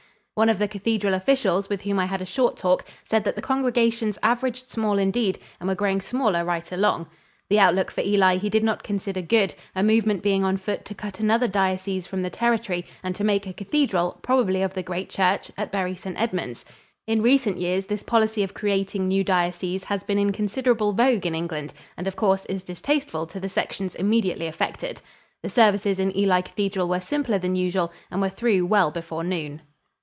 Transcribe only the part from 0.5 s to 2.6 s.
the cathedral officials with whom I had a short